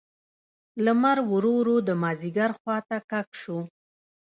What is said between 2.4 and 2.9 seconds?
خوا